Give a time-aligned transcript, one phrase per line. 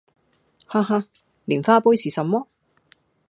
[0.65, 1.05] 哈哈！
[1.45, 2.47] 蓮花杯是什麼？